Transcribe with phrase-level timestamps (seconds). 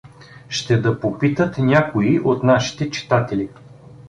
[0.49, 3.49] Ще да попитат някои от нашите читатели.